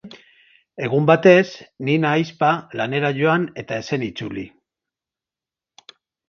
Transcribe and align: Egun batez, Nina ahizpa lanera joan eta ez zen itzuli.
Egun 0.85 1.03
batez, 1.09 1.43
Nina 1.89 2.13
ahizpa 2.13 2.49
lanera 2.81 3.11
joan 3.19 3.45
eta 3.65 3.79
ez 3.83 3.85
zen 3.91 4.07
itzuli. 4.09 4.47